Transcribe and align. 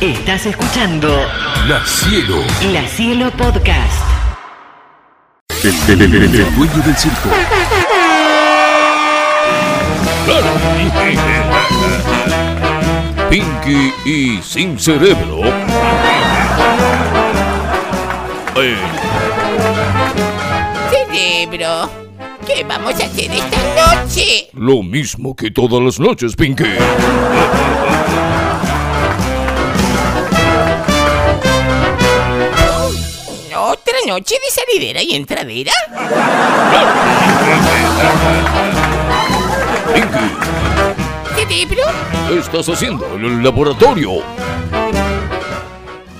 Estás 0.00 0.46
escuchando 0.46 1.08
La 1.68 1.84
Cielo, 1.86 2.38
La 2.72 2.86
Cielo 2.86 3.30
Podcast. 3.32 4.02
el, 5.64 6.00
el- 6.02 6.14
el- 6.14 6.22
el 6.34 6.54
dueño 6.54 6.82
del 6.84 6.96
circo. 6.96 7.30
Pinky 13.30 13.92
y 14.04 14.40
sin 14.42 14.78
cerebro. 14.78 15.40
Eh, 18.56 18.76
Cerebro, 20.90 21.90
¿qué 22.46 22.64
vamos 22.64 22.94
a 23.00 23.04
hacer 23.04 23.30
esta 23.32 23.94
noche? 23.96 24.48
lo 24.54 24.82
mismo 24.82 25.34
que 25.34 25.50
todas 25.50 25.82
las 25.82 25.98
noches, 26.00 26.34
Pinky. 26.36 26.64
Noche 34.06 34.36
de 34.36 34.50
salidera 34.50 35.02
y 35.02 35.14
entradera? 35.14 35.72
Cerebro, 41.34 41.82
¿qué 42.28 42.38
estás 42.38 42.68
haciendo 42.68 43.06
en 43.16 43.24
el 43.24 43.42
laboratorio? 43.42 44.22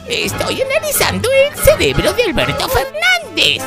estoy 0.09 0.63
analizando 0.63 1.29
el 1.31 1.57
cerebro 1.57 2.13
de 2.13 2.23
Alberto 2.25 2.69
Fernández. 2.69 3.63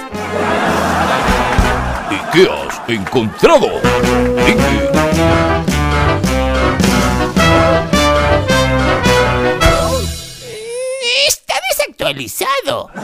¿Y 2.12 2.32
qué 2.32 2.50
has 2.50 2.90
encontrado? 2.90 3.68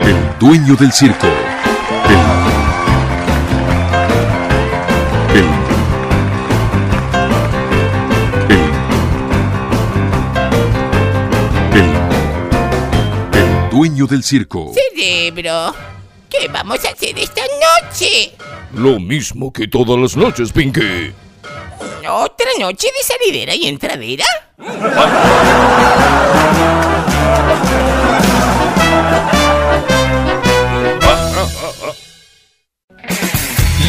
El 0.00 0.38
dueño 0.38 0.76
del 0.76 0.92
circo. 0.92 1.26
Dueño 13.76 14.06
del 14.06 14.22
circo. 14.24 14.72
Cerebro, 14.72 15.74
¿qué 16.30 16.48
vamos 16.48 16.82
a 16.86 16.88
hacer 16.88 17.18
esta 17.18 17.42
noche? 17.42 18.32
lo 18.72 18.98
mismo 18.98 19.52
que 19.52 19.68
todas 19.68 19.98
las 19.98 20.16
noches, 20.16 20.50
Pinky. 20.50 21.12
¿Otra 22.08 22.46
noche 22.58 22.86
de 22.86 23.04
salidera 23.04 23.54
y 23.54 23.66
entradera? 23.66 24.24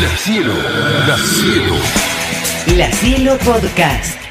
La 0.02 0.18
cielo, 0.18 0.54
la 1.08 1.18
cielo. 1.18 1.76
La 2.76 2.92
Cielo 2.92 3.38
Podcast. 3.38 4.27